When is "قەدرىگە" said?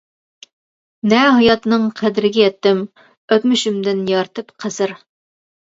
2.01-2.41